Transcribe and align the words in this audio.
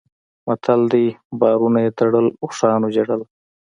متل 0.47 0.81
دی: 0.93 1.05
بارونه 1.39 1.79
یې 1.85 1.91
تړل 1.99 2.27
اوښانو 2.43 2.87
ژړل. 2.95 3.21